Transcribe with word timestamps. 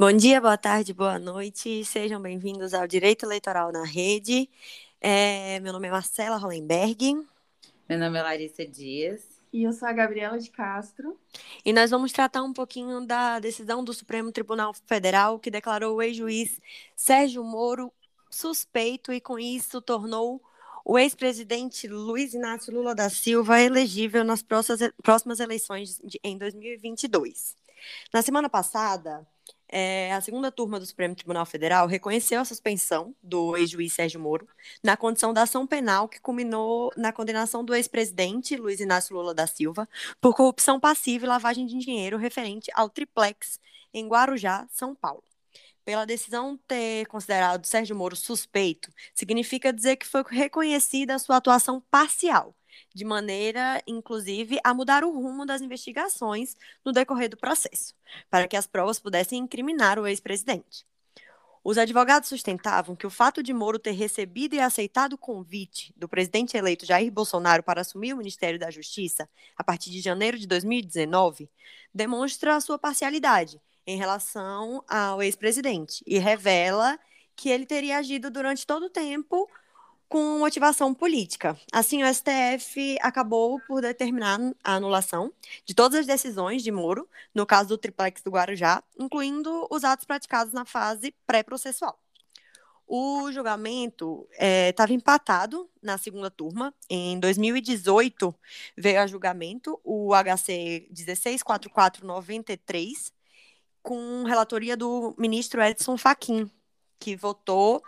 Bom 0.00 0.14
dia, 0.14 0.40
boa 0.40 0.56
tarde, 0.56 0.94
boa 0.94 1.18
noite. 1.18 1.84
Sejam 1.84 2.22
bem-vindos 2.22 2.72
ao 2.72 2.86
Direito 2.86 3.26
Eleitoral 3.26 3.70
na 3.70 3.84
Rede. 3.84 4.48
É, 4.98 5.60
meu 5.60 5.74
nome 5.74 5.88
é 5.88 5.90
Marcela 5.90 6.38
Hollenberg. 6.38 7.22
Meu 7.86 7.98
nome 7.98 8.18
é 8.18 8.22
Larissa 8.22 8.66
Dias. 8.66 9.20
E 9.52 9.62
eu 9.62 9.74
sou 9.74 9.86
a 9.86 9.92
Gabriela 9.92 10.38
de 10.38 10.50
Castro. 10.50 11.20
E 11.62 11.70
nós 11.70 11.90
vamos 11.90 12.12
tratar 12.12 12.42
um 12.42 12.54
pouquinho 12.54 13.06
da 13.06 13.38
decisão 13.40 13.84
do 13.84 13.92
Supremo 13.92 14.32
Tribunal 14.32 14.72
Federal 14.86 15.38
que 15.38 15.50
declarou 15.50 15.96
o 15.96 16.02
ex-juiz 16.02 16.62
Sérgio 16.96 17.44
Moro 17.44 17.92
suspeito 18.30 19.12
e 19.12 19.20
com 19.20 19.38
isso 19.38 19.82
tornou 19.82 20.40
o 20.82 20.98
ex-presidente 20.98 21.86
Luiz 21.86 22.32
Inácio 22.32 22.72
Lula 22.72 22.94
da 22.94 23.10
Silva 23.10 23.60
elegível 23.60 24.24
nas 24.24 24.42
próximas 24.42 25.40
eleições 25.40 26.00
de, 26.02 26.18
em 26.24 26.38
2022. 26.38 27.54
Na 28.14 28.22
semana 28.22 28.48
passada, 28.48 29.26
é, 29.72 30.12
a 30.12 30.20
segunda 30.20 30.50
turma 30.50 30.80
do 30.80 30.86
Supremo 30.86 31.14
Tribunal 31.14 31.46
Federal 31.46 31.86
reconheceu 31.86 32.40
a 32.40 32.44
suspensão 32.44 33.14
do 33.22 33.56
ex-juiz 33.56 33.92
Sérgio 33.92 34.20
Moro 34.20 34.48
na 34.82 34.96
condição 34.96 35.32
da 35.32 35.42
ação 35.42 35.66
penal 35.66 36.08
que 36.08 36.20
culminou 36.20 36.92
na 36.96 37.12
condenação 37.12 37.64
do 37.64 37.74
ex-presidente 37.74 38.56
Luiz 38.56 38.80
Inácio 38.80 39.14
Lula 39.14 39.32
da 39.32 39.46
Silva 39.46 39.88
por 40.20 40.34
corrupção 40.34 40.80
passiva 40.80 41.24
e 41.24 41.28
lavagem 41.28 41.66
de 41.66 41.78
dinheiro 41.78 42.16
referente 42.18 42.70
ao 42.74 42.90
triplex 42.90 43.60
em 43.94 44.08
Guarujá, 44.08 44.66
São 44.70 44.94
Paulo. 44.94 45.22
Pela 45.84 46.04
decisão 46.04 46.58
ter 46.68 47.06
considerado 47.06 47.64
Sérgio 47.64 47.96
Moro 47.96 48.14
suspeito, 48.16 48.92
significa 49.14 49.72
dizer 49.72 49.96
que 49.96 50.06
foi 50.06 50.22
reconhecida 50.28 51.14
a 51.14 51.18
sua 51.18 51.36
atuação 51.36 51.80
parcial 51.90 52.54
de 52.94 53.04
maneira, 53.04 53.82
inclusive, 53.86 54.58
a 54.64 54.72
mudar 54.74 55.04
o 55.04 55.12
rumo 55.12 55.46
das 55.46 55.60
investigações 55.60 56.56
no 56.84 56.92
decorrer 56.92 57.28
do 57.28 57.36
processo, 57.36 57.94
para 58.28 58.46
que 58.48 58.56
as 58.56 58.66
provas 58.66 58.98
pudessem 58.98 59.38
incriminar 59.38 59.98
o 59.98 60.06
ex-presidente. 60.06 60.84
Os 61.62 61.76
advogados 61.76 62.28
sustentavam 62.28 62.96
que 62.96 63.06
o 63.06 63.10
fato 63.10 63.42
de 63.42 63.52
Moro 63.52 63.78
ter 63.78 63.90
recebido 63.90 64.54
e 64.54 64.60
aceitado 64.60 65.12
o 65.12 65.18
convite 65.18 65.92
do 65.94 66.08
presidente 66.08 66.56
eleito 66.56 66.86
Jair 66.86 67.12
Bolsonaro 67.12 67.62
para 67.62 67.82
assumir 67.82 68.14
o 68.14 68.16
Ministério 68.16 68.58
da 68.58 68.70
Justiça 68.70 69.28
a 69.56 69.62
partir 69.62 69.90
de 69.90 70.00
janeiro 70.00 70.38
de 70.38 70.46
2019 70.46 71.50
demonstra 71.94 72.56
a 72.56 72.60
sua 72.60 72.78
parcialidade 72.78 73.60
em 73.86 73.98
relação 73.98 74.82
ao 74.88 75.22
ex-presidente 75.22 76.02
e 76.06 76.18
revela 76.18 76.98
que 77.36 77.48
ele 77.48 77.66
teria 77.66 77.98
agido 77.98 78.30
durante 78.30 78.66
todo 78.66 78.86
o 78.86 78.90
tempo 78.90 79.48
com 80.10 80.40
motivação 80.40 80.92
política. 80.92 81.56
Assim, 81.72 82.02
o 82.02 82.06
STF 82.12 82.98
acabou 83.00 83.60
por 83.60 83.80
determinar 83.80 84.40
a 84.62 84.74
anulação 84.74 85.32
de 85.64 85.72
todas 85.72 86.00
as 86.00 86.06
decisões 86.06 86.62
de 86.64 86.72
Moro, 86.72 87.08
no 87.32 87.46
caso 87.46 87.68
do 87.68 87.78
triplex 87.78 88.20
do 88.20 88.32
Guarujá, 88.32 88.82
incluindo 88.98 89.68
os 89.70 89.84
atos 89.84 90.04
praticados 90.04 90.52
na 90.52 90.64
fase 90.64 91.14
pré-processual. 91.24 91.96
O 92.88 93.30
julgamento 93.30 94.28
estava 94.32 94.92
é, 94.92 94.96
empatado 94.96 95.70
na 95.80 95.96
segunda 95.96 96.28
turma. 96.28 96.74
Em 96.88 97.20
2018, 97.20 98.34
veio 98.76 99.00
a 99.00 99.06
julgamento 99.06 99.80
o 99.84 100.10
HC 100.12 100.88
164493, 100.90 103.12
com 103.80 104.24
relatoria 104.24 104.76
do 104.76 105.14
ministro 105.16 105.62
Edson 105.62 105.96
Fachin, 105.96 106.50
que 106.98 107.14
votou 107.14 107.80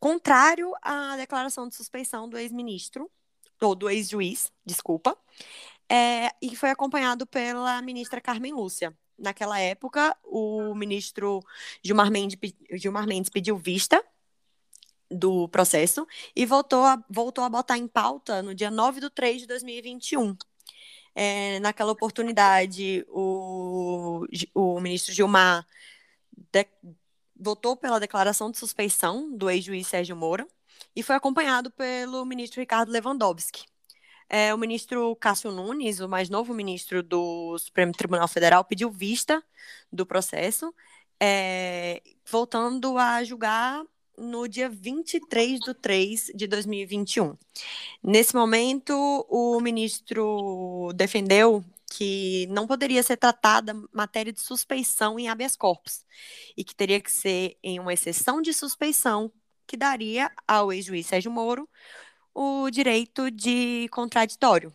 contrário 0.00 0.72
à 0.82 1.16
declaração 1.16 1.68
de 1.68 1.74
suspeição 1.74 2.28
do 2.28 2.38
ex-ministro, 2.38 3.10
ou 3.60 3.74
do 3.74 3.90
ex-juiz, 3.90 4.52
desculpa, 4.64 5.16
é, 5.88 6.30
e 6.42 6.54
foi 6.54 6.70
acompanhado 6.70 7.26
pela 7.26 7.80
ministra 7.82 8.20
Carmen 8.20 8.52
Lúcia. 8.52 8.96
Naquela 9.18 9.58
época, 9.58 10.16
o 10.22 10.74
ministro 10.74 11.40
Gilmar 11.82 12.10
Mendes, 12.10 12.38
Gilmar 12.72 13.06
Mendes 13.06 13.30
pediu 13.30 13.56
vista 13.56 14.04
do 15.10 15.48
processo 15.48 16.06
e 16.36 16.44
voltou 16.46 16.84
a, 16.84 17.02
voltou 17.08 17.42
a 17.42 17.48
botar 17.48 17.78
em 17.78 17.88
pauta 17.88 18.42
no 18.42 18.54
dia 18.54 18.70
9 18.70 19.00
de 19.00 19.10
3 19.10 19.40
de 19.40 19.46
2021. 19.46 20.36
É, 21.14 21.58
naquela 21.60 21.90
oportunidade, 21.90 23.04
o, 23.08 24.24
o 24.54 24.80
ministro 24.80 25.12
Gilmar 25.12 25.66
de, 26.52 26.66
votou 27.38 27.76
pela 27.76 28.00
declaração 28.00 28.50
de 28.50 28.58
suspeição 28.58 29.30
do 29.36 29.48
ex-juiz 29.48 29.86
Sérgio 29.86 30.16
Moro 30.16 30.46
e 30.94 31.02
foi 31.02 31.14
acompanhado 31.16 31.70
pelo 31.70 32.24
ministro 32.24 32.60
Ricardo 32.60 32.90
Lewandowski. 32.90 33.64
É, 34.28 34.52
o 34.52 34.58
ministro 34.58 35.16
Cássio 35.16 35.50
Nunes, 35.50 36.00
o 36.00 36.08
mais 36.08 36.28
novo 36.28 36.52
ministro 36.52 37.02
do 37.02 37.58
Supremo 37.58 37.92
Tribunal 37.92 38.28
Federal, 38.28 38.64
pediu 38.64 38.90
vista 38.90 39.42
do 39.90 40.04
processo, 40.04 40.74
é, 41.18 42.02
voltando 42.30 42.98
a 42.98 43.24
julgar 43.24 43.82
no 44.18 44.46
dia 44.46 44.68
23 44.68 45.60
de 45.60 45.74
3 45.74 46.32
de 46.34 46.46
2021. 46.46 47.36
Nesse 48.02 48.34
momento, 48.34 48.92
o 49.30 49.60
ministro 49.60 50.92
defendeu 50.94 51.64
que 51.98 52.46
não 52.50 52.64
poderia 52.64 53.02
ser 53.02 53.16
tratada 53.16 53.74
matéria 53.92 54.32
de 54.32 54.40
suspeição 54.40 55.18
em 55.18 55.28
habeas 55.28 55.56
corpus 55.56 56.04
e 56.56 56.62
que 56.62 56.72
teria 56.72 57.00
que 57.00 57.10
ser 57.10 57.58
em 57.60 57.80
uma 57.80 57.92
exceção 57.92 58.40
de 58.40 58.52
suspeição 58.54 59.32
que 59.66 59.76
daria 59.76 60.30
ao 60.46 60.72
ex-juiz 60.72 61.08
Sérgio 61.08 61.32
Moro 61.32 61.68
o 62.32 62.70
direito 62.70 63.32
de 63.32 63.88
contraditório. 63.90 64.72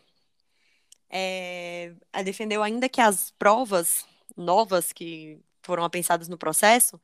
É, 1.10 1.94
defendeu 2.26 2.62
ainda 2.62 2.90
que 2.90 3.00
as 3.00 3.32
provas 3.40 4.06
novas 4.36 4.92
que 4.92 5.40
foram 5.62 5.86
apensadas 5.86 6.28
no 6.28 6.38
processo 6.38 7.00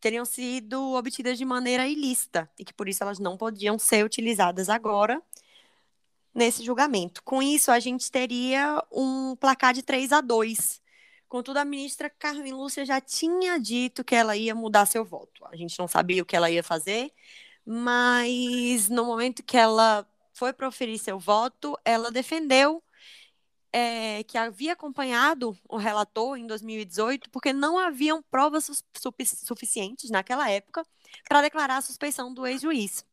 teriam 0.00 0.24
sido 0.24 0.94
obtidas 0.94 1.38
de 1.38 1.44
maneira 1.44 1.86
ilícita 1.86 2.50
e 2.58 2.64
que 2.64 2.74
por 2.74 2.88
isso 2.88 3.04
elas 3.04 3.20
não 3.20 3.36
podiam 3.36 3.78
ser 3.78 4.04
utilizadas 4.04 4.68
agora 4.68 5.22
nesse 6.40 6.64
julgamento. 6.64 7.22
Com 7.22 7.42
isso, 7.42 7.70
a 7.70 7.78
gente 7.78 8.10
teria 8.10 8.82
um 8.90 9.36
placar 9.36 9.74
de 9.74 9.82
3 9.82 10.10
a 10.10 10.22
2. 10.22 10.80
Contudo, 11.28 11.58
a 11.58 11.64
ministra 11.66 12.08
Carmen 12.08 12.54
Lúcia 12.54 12.84
já 12.84 12.98
tinha 13.00 13.58
dito 13.60 14.02
que 14.02 14.14
ela 14.14 14.34
ia 14.36 14.54
mudar 14.54 14.86
seu 14.86 15.04
voto. 15.04 15.44
A 15.46 15.54
gente 15.54 15.78
não 15.78 15.86
sabia 15.86 16.22
o 16.22 16.26
que 16.26 16.34
ela 16.34 16.50
ia 16.50 16.62
fazer, 16.62 17.12
mas 17.64 18.88
no 18.88 19.04
momento 19.04 19.42
que 19.42 19.56
ela 19.56 20.06
foi 20.32 20.52
proferir 20.52 20.98
seu 20.98 21.18
voto, 21.18 21.78
ela 21.84 22.10
defendeu 22.10 22.82
é, 23.72 24.24
que 24.24 24.38
havia 24.38 24.72
acompanhado 24.72 25.56
o 25.68 25.76
relator 25.76 26.36
em 26.38 26.46
2018 26.46 27.30
porque 27.30 27.52
não 27.52 27.78
haviam 27.78 28.22
provas 28.22 28.64
su 28.64 29.12
suficientes 29.46 30.10
naquela 30.10 30.50
época 30.50 30.84
para 31.28 31.42
declarar 31.42 31.76
a 31.76 31.82
suspeição 31.82 32.32
do 32.32 32.46
ex-juiz. 32.46 33.04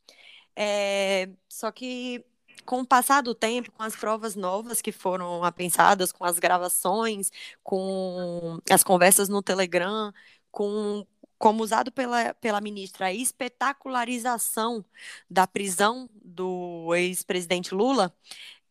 É, 0.55 1.29
só 1.49 1.71
que 1.71 2.25
com 2.67 2.81
o 2.81 2.85
passar 2.85 3.23
do 3.23 3.33
tempo, 3.33 3.71
com 3.71 3.81
as 3.81 3.95
provas 3.95 4.35
novas 4.35 4.81
que 4.81 4.91
foram 4.91 5.43
apensadas, 5.43 6.11
com 6.11 6.25
as 6.25 6.37
gravações, 6.37 7.31
com 7.63 8.59
as 8.69 8.83
conversas 8.83 9.29
no 9.29 9.41
Telegram, 9.41 10.13
com 10.51 11.05
como 11.37 11.63
usado 11.63 11.91
pela, 11.91 12.33
pela 12.35 12.59
ministra 12.61 13.07
a 13.07 13.13
espetacularização 13.13 14.83
da 15.29 15.47
prisão 15.47 16.09
do 16.23 16.93
ex-presidente 16.95 17.73
Lula, 17.75 18.13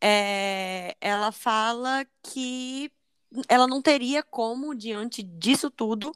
é, 0.00 0.96
ela 1.00 1.32
fala 1.32 2.06
que 2.22 2.90
ela 3.48 3.66
não 3.66 3.82
teria 3.82 4.22
como, 4.22 4.74
diante 4.74 5.22
disso 5.22 5.70
tudo, 5.70 6.12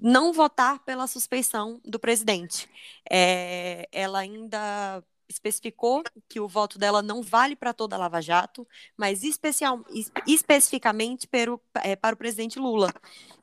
não 0.00 0.32
votar 0.32 0.80
pela 0.84 1.06
suspeição 1.06 1.80
do 1.84 1.98
presidente. 1.98 2.68
É, 3.10 3.88
ela 3.92 4.20
ainda 4.20 5.04
especificou 5.34 6.02
que 6.28 6.40
o 6.40 6.48
voto 6.48 6.78
dela 6.78 7.02
não 7.02 7.22
vale 7.22 7.56
para 7.56 7.74
toda 7.74 7.96
a 7.96 7.98
Lava 7.98 8.20
Jato, 8.20 8.66
mas 8.96 9.22
especial, 9.22 9.84
especificamente 10.26 11.26
para 11.26 11.52
o, 11.52 11.60
é, 11.82 11.96
para 11.96 12.14
o 12.14 12.18
presidente 12.18 12.58
Lula, 12.58 12.92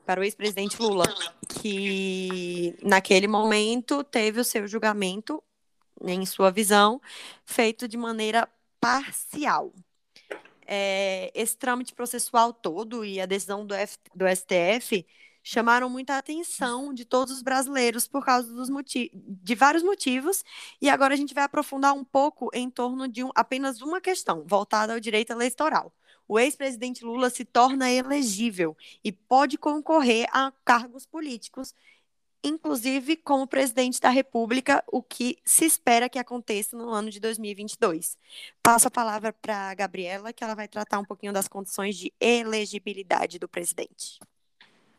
para 0.04 0.20
o 0.20 0.24
ex-presidente 0.24 0.80
Lula, 0.80 1.04
que 1.60 2.76
naquele 2.82 3.28
momento 3.28 4.02
teve 4.02 4.40
o 4.40 4.44
seu 4.44 4.66
julgamento, 4.66 5.42
em 6.04 6.26
sua 6.26 6.50
visão, 6.50 7.00
feito 7.44 7.86
de 7.86 7.96
maneira 7.96 8.48
parcial. 8.80 9.72
É, 10.66 11.30
esse 11.34 11.56
trâmite 11.56 11.92
processual 11.92 12.52
todo 12.52 13.04
e 13.04 13.20
a 13.20 13.26
decisão 13.26 13.66
do, 13.66 13.74
F, 13.74 13.98
do 14.14 14.24
STF 14.26 15.06
chamaram 15.42 15.90
muita 15.90 16.16
atenção 16.16 16.94
de 16.94 17.04
todos 17.04 17.34
os 17.34 17.42
brasileiros 17.42 18.06
por 18.06 18.24
causa 18.24 18.52
dos 18.52 18.68
de 19.12 19.54
vários 19.54 19.82
motivos. 19.82 20.44
E 20.80 20.88
agora 20.88 21.14
a 21.14 21.16
gente 21.16 21.34
vai 21.34 21.44
aprofundar 21.44 21.92
um 21.94 22.04
pouco 22.04 22.48
em 22.54 22.70
torno 22.70 23.08
de 23.08 23.24
um, 23.24 23.30
apenas 23.34 23.80
uma 23.82 24.00
questão, 24.00 24.44
voltada 24.46 24.92
ao 24.92 25.00
direito 25.00 25.32
eleitoral. 25.32 25.92
O 26.28 26.38
ex-presidente 26.38 27.04
Lula 27.04 27.28
se 27.30 27.44
torna 27.44 27.90
elegível 27.90 28.76
e 29.04 29.10
pode 29.12 29.58
concorrer 29.58 30.26
a 30.32 30.52
cargos 30.64 31.04
políticos, 31.04 31.74
inclusive 32.44 33.16
como 33.16 33.46
presidente 33.46 34.00
da 34.00 34.08
República, 34.08 34.82
o 34.90 35.02
que 35.02 35.38
se 35.44 35.64
espera 35.64 36.08
que 36.08 36.18
aconteça 36.18 36.76
no 36.76 36.90
ano 36.90 37.10
de 37.10 37.20
2022. 37.20 38.16
Passo 38.62 38.88
a 38.88 38.90
palavra 38.90 39.32
para 39.32 39.70
a 39.70 39.74
Gabriela, 39.74 40.32
que 40.32 40.42
ela 40.42 40.54
vai 40.54 40.68
tratar 40.68 40.98
um 40.98 41.04
pouquinho 41.04 41.32
das 41.32 41.48
condições 41.48 41.96
de 41.96 42.12
elegibilidade 42.20 43.38
do 43.38 43.48
presidente. 43.48 44.18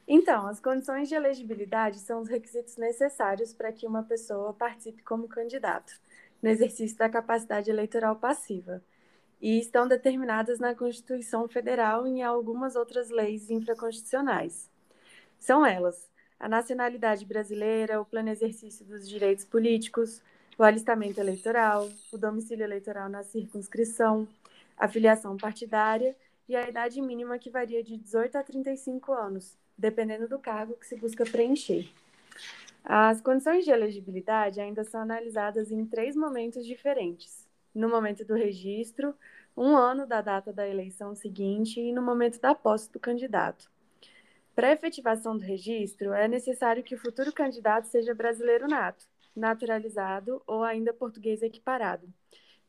Então, 0.08 0.48
as 0.48 0.60
condições 0.60 1.08
de 1.08 1.16
elegibilidade 1.16 2.00
são 2.00 2.22
os 2.22 2.28
requisitos 2.28 2.76
necessários 2.76 3.54
para 3.54 3.72
que 3.72 3.88
uma 3.88 4.04
pessoa 4.04 4.54
participe 4.54 5.02
como 5.02 5.28
candidato 5.28 5.94
no 6.42 6.50
exercício 6.50 6.98
da 6.98 7.10
capacidade 7.10 7.70
eleitoral 7.70 8.18
passiva 8.18 8.82
e 9.42 9.60
estão 9.60 9.88
determinadas 9.88 10.60
na 10.60 10.76
Constituição 10.76 11.48
Federal 11.48 12.06
e 12.06 12.12
em 12.12 12.24
algumas 12.24 12.76
outras 12.76 13.10
leis 13.10 13.50
infraconstitucionais. 13.50 14.70
São 15.40 15.66
elas: 15.66 16.10
a 16.40 16.50
nacionalidade 16.50 17.26
brasileira, 17.26 18.02
o 18.02 18.06
pleno 18.06 18.30
exercício 18.30 18.86
dos 18.86 19.08
direitos 19.08 19.46
políticos, 19.46 20.22
o 20.58 20.64
alistamento 20.64 21.20
eleitoral, 21.20 21.90
o 22.12 22.18
domicílio 22.18 22.64
eleitoral 22.64 23.10
na 23.10 23.24
circunscrição, 23.24 24.28
a 24.78 24.88
filiação 24.88 25.38
partidária 25.38 26.16
e 26.48 26.56
a 26.56 26.68
idade 26.68 27.02
mínima 27.02 27.40
que 27.40 27.50
varia 27.50 27.84
de 27.84 27.98
18 27.98 28.38
a 28.38 28.44
35 28.44 29.14
anos, 29.14 29.58
dependendo 29.78 30.28
do 30.28 30.40
cargo 30.40 30.76
que 30.76 30.88
se 30.88 30.96
busca 30.96 31.26
preencher. 31.26 31.90
As 32.84 33.22
condições 33.22 33.64
de 33.64 33.72
elegibilidade 33.72 34.60
ainda 34.60 34.84
são 34.84 35.02
analisadas 35.02 35.72
em 35.72 35.86
três 35.86 36.16
momentos 36.16 36.66
diferentes: 36.66 37.48
no 37.74 37.90
momento 37.90 38.26
do 38.26 38.34
registro, 38.34 39.16
um 39.56 39.78
ano 39.78 40.06
da 40.06 40.22
data 40.22 40.52
da 40.52 40.68
eleição 40.68 41.16
seguinte 41.16 41.80
e 41.80 41.94
no 41.94 42.02
momento 42.02 42.40
da 42.40 42.54
posse 42.54 42.92
do 42.92 43.00
candidato. 43.00 43.72
Para 44.56 44.72
efetivação 44.72 45.38
do 45.38 45.44
registro, 45.44 46.14
é 46.14 46.28
necessário 46.28 46.84
que 46.84 46.96
o 46.96 46.98
futuro 46.98 47.32
candidato 47.32 47.88
seja 47.88 48.14
brasileiro 48.14 48.68
nato, 48.68 49.06
naturalizado 49.36 50.42
ou 50.46 50.64
ainda 50.64 50.94
português 50.94 51.42
equiparado, 51.42 52.08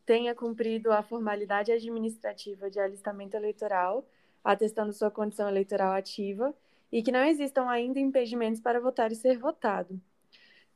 tenha 0.06 0.35
cumprido 0.35 0.93
a 0.93 1.03
formalidade 1.03 1.73
administrativa 1.73 2.71
de 2.71 2.79
alistamento 2.79 3.37
eleitoral, 3.37 4.06
atestando 4.43 4.93
sua 4.93 5.11
condição 5.11 5.49
eleitoral 5.49 5.93
ativa 5.93 6.55
e 6.94 7.02
que 7.02 7.11
não 7.11 7.25
existam 7.25 7.69
ainda 7.69 7.99
impedimentos 7.99 8.61
para 8.61 8.79
votar 8.81 9.11
e 9.11 9.17
ser 9.17 9.37
votado. 9.37 10.00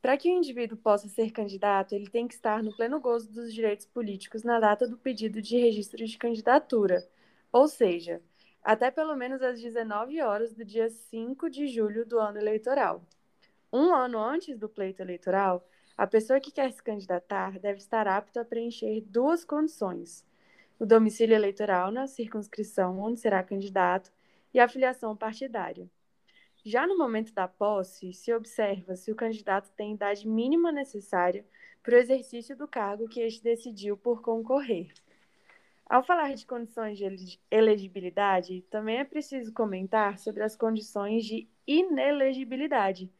Para 0.01 0.17
que 0.17 0.27
o 0.29 0.37
indivíduo 0.37 0.77
possa 0.77 1.07
ser 1.07 1.31
candidato, 1.31 1.95
ele 1.95 2.09
tem 2.09 2.27
que 2.27 2.33
estar 2.33 2.61
no 2.61 2.75
pleno 2.75 2.99
gozo 2.99 3.31
dos 3.31 3.53
direitos 3.53 3.85
políticos 3.85 4.43
na 4.43 4.59
data 4.59 4.85
do 4.85 4.97
pedido 4.97 5.41
de 5.41 5.57
registro 5.57 6.05
de 6.05 6.17
candidatura, 6.17 7.07
ou 7.53 7.69
seja, 7.69 8.21
até 8.61 8.91
pelo 8.91 9.15
menos 9.15 9.41
às 9.41 9.61
19 9.61 10.21
horas 10.21 10.53
do 10.53 10.65
dia 10.65 10.89
5 10.89 11.49
de 11.49 11.67
julho 11.67 12.05
do 12.05 12.19
ano 12.19 12.37
eleitoral. 12.37 13.01
Um 13.71 13.93
ano 13.95 14.19
antes 14.19 14.57
do 14.57 14.67
pleito 14.67 15.01
eleitoral, 15.01 15.65
a 15.97 16.05
pessoa 16.05 16.41
que 16.41 16.51
quer 16.51 16.69
se 16.73 16.83
candidatar 16.83 17.57
deve 17.59 17.77
estar 17.77 18.09
apta 18.09 18.41
a 18.41 18.45
preencher 18.45 18.99
duas 19.07 19.45
condições: 19.45 20.25
o 20.77 20.85
domicílio 20.85 21.33
eleitoral 21.33 21.93
na 21.93 22.07
circunscrição 22.07 22.99
onde 22.99 23.21
será 23.21 23.41
candidato 23.41 24.11
e 24.53 24.59
a 24.59 24.67
filiação 24.67 25.15
partidária. 25.15 25.89
Já 26.69 26.85
no 26.85 26.95
momento 26.95 27.33
da 27.33 27.47
posse, 27.47 28.13
se 28.13 28.31
observa 28.31 28.95
se 28.95 29.11
o 29.11 29.15
candidato 29.15 29.71
tem 29.75 29.95
idade 29.95 30.27
mínima 30.27 30.71
necessária 30.71 31.43
para 31.81 31.95
o 31.95 31.97
exercício 31.97 32.55
do 32.55 32.67
cargo 32.67 33.09
que 33.09 33.21
este 33.21 33.41
decidiu 33.41 33.97
por 33.97 34.21
concorrer. 34.21 34.93
Ao 35.83 36.03
falar 36.03 36.35
de 36.35 36.45
condições 36.45 36.99
de 36.99 37.39
elegibilidade, 37.49 38.61
também 38.69 38.99
é 38.99 39.03
preciso 39.03 39.51
comentar 39.51 40.19
sobre 40.19 40.43
as 40.43 40.55
condições 40.55 41.25
de 41.25 41.47
inelegibilidade, 41.65 43.11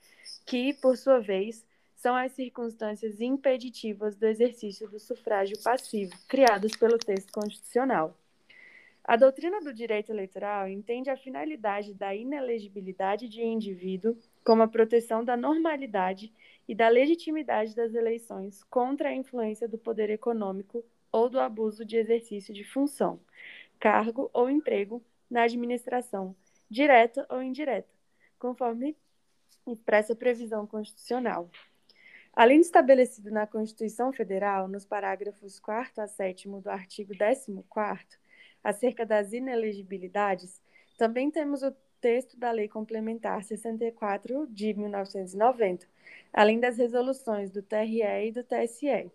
que, 0.46 0.76
por 0.76 0.96
sua 0.96 1.18
vez, 1.20 1.66
são 1.96 2.16
as 2.16 2.34
circunstâncias 2.34 3.20
impeditivas 3.20 4.16
do 4.16 4.28
exercício 4.28 4.88
do 4.88 5.00
sufrágio 5.00 5.60
passivo, 5.64 6.14
criadas 6.28 6.74
pelo 6.74 7.00
texto 7.00 7.32
constitucional. 7.32 8.16
A 9.10 9.16
doutrina 9.16 9.60
do 9.60 9.74
direito 9.74 10.12
eleitoral 10.12 10.68
entende 10.68 11.10
a 11.10 11.18
finalidade 11.18 11.96
da 11.96 12.14
inelegibilidade 12.14 13.28
de 13.28 13.42
indivíduo 13.42 14.16
como 14.44 14.62
a 14.62 14.68
proteção 14.68 15.26
da 15.26 15.36
normalidade 15.36 16.32
e 16.68 16.76
da 16.76 16.88
legitimidade 16.90 17.76
das 17.76 17.96
eleições 17.96 18.64
contra 18.66 19.10
a 19.10 19.16
influência 19.16 19.68
do 19.68 19.80
poder 19.80 20.12
econômico 20.12 20.86
ou 21.12 21.28
do 21.28 21.40
abuso 21.40 21.84
de 21.84 21.98
exercício 21.98 22.54
de 22.54 22.64
função, 22.64 23.20
cargo 23.80 24.30
ou 24.32 24.48
emprego 24.48 25.04
na 25.28 25.42
administração, 25.42 26.36
direta 26.70 27.26
ou 27.32 27.42
indireta, 27.42 27.90
conforme 28.38 28.96
expressa 29.66 30.16
previsão 30.16 30.68
constitucional. 30.68 31.50
Além 32.32 32.60
de 32.60 32.68
estabelecido 32.68 33.32
na 33.32 33.48
Constituição 33.48 34.14
Federal, 34.14 34.68
nos 34.68 34.86
parágrafos 34.86 35.60
4 35.60 36.04
a 36.04 36.06
7 36.06 36.48
do 36.48 36.70
artigo 36.70 37.18
14, 37.18 37.66
acerca 38.64 39.06
das 39.06 39.34
inelegibilidades, 39.34 40.62
também 40.98 41.32
temos 41.32 41.64
o 41.64 41.72
texto 42.02 42.38
da 42.38 42.52
Lei 42.52 42.68
Complementar 42.68 43.44
64 43.44 44.48
de 44.48 44.74
1990, 44.74 45.88
além 46.34 46.60
das 46.60 46.78
resoluções 46.78 47.52
do 47.52 47.62
TRE 47.62 48.02
e 48.02 48.32
do 48.32 48.44
TSE. 48.44 49.12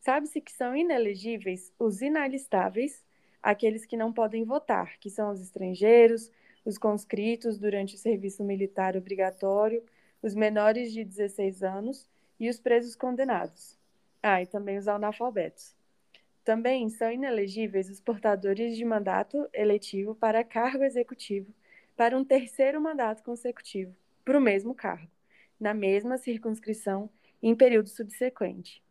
Sabe-se 0.00 0.40
que 0.40 0.52
são 0.52 0.74
inelegíveis 0.74 1.72
os 1.78 2.00
inalistáveis, 2.00 3.04
aqueles 3.42 3.84
que 3.84 3.96
não 3.96 4.12
podem 4.12 4.44
votar, 4.44 4.98
que 4.98 5.10
são 5.10 5.30
os 5.30 5.40
estrangeiros, 5.40 6.30
os 6.64 6.78
conscritos 6.78 7.58
durante 7.58 7.94
o 7.94 7.98
serviço 7.98 8.42
militar 8.44 8.96
obrigatório, 8.96 9.82
os 10.22 10.34
menores 10.34 10.92
de 10.92 11.04
16 11.04 11.62
anos 11.62 12.08
e 12.38 12.48
os 12.48 12.58
presos 12.58 12.94
condenados. 12.94 13.78
Ah, 14.22 14.42
e 14.42 14.46
também 14.46 14.78
os 14.78 14.88
analfabetos. 14.88 15.74
Também 16.44 16.88
são 16.88 17.10
inelegíveis 17.12 17.90
os 17.90 18.00
portadores 18.00 18.76
de 18.76 18.84
mandato 18.84 19.48
eletivo 19.52 20.14
para 20.14 20.42
cargo 20.42 20.82
executivo 20.82 21.52
para 22.00 22.16
um 22.16 22.24
terceiro 22.24 22.80
mandato 22.80 23.22
consecutivo, 23.22 23.94
para 24.24 24.38
o 24.38 24.40
mesmo 24.40 24.74
cargo, 24.74 25.12
na 25.60 25.74
mesma 25.74 26.16
circunscrição 26.16 27.10
em 27.42 27.54
período 27.54 27.90
subsequente. 27.90 28.82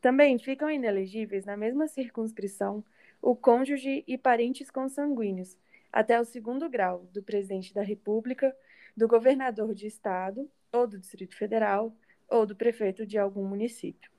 Também 0.00 0.38
ficam 0.38 0.70
inelegíveis 0.70 1.44
na 1.44 1.58
mesma 1.58 1.86
circunscrição 1.88 2.82
o 3.20 3.36
cônjuge 3.36 4.02
e 4.06 4.16
parentes 4.16 4.70
consanguíneos, 4.70 5.58
até 5.92 6.18
o 6.18 6.24
segundo 6.24 6.70
grau 6.70 7.06
do 7.12 7.22
presidente 7.22 7.74
da 7.74 7.82
República, 7.82 8.56
do 8.96 9.06
governador 9.06 9.74
de 9.74 9.86
estado 9.86 10.50
ou 10.72 10.86
do 10.86 10.98
Distrito 10.98 11.36
Federal 11.36 11.94
ou 12.30 12.46
do 12.46 12.56
prefeito 12.56 13.04
de 13.06 13.18
algum 13.18 13.44
município. 13.44 14.10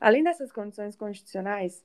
Além 0.00 0.24
dessas 0.24 0.50
condições 0.50 0.96
constitucionais, 0.96 1.84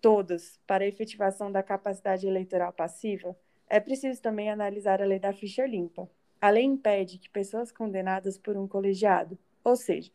todas 0.00 0.58
para 0.66 0.82
a 0.82 0.88
efetivação 0.88 1.52
da 1.52 1.62
capacidade 1.62 2.26
eleitoral 2.26 2.72
passiva, 2.72 3.36
é 3.68 3.78
preciso 3.78 4.20
também 4.22 4.50
analisar 4.50 5.02
a 5.02 5.04
lei 5.04 5.18
da 5.18 5.32
ficha 5.32 5.66
limpa. 5.66 6.10
A 6.40 6.48
lei 6.48 6.64
impede 6.64 7.18
que 7.18 7.28
pessoas 7.28 7.70
condenadas 7.70 8.38
por 8.38 8.56
um 8.56 8.66
colegiado, 8.66 9.38
ou 9.62 9.76
seja, 9.76 10.10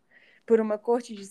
por 0.45 0.59
uma 0.59 0.77
corte 0.77 1.13
de 1.13 1.23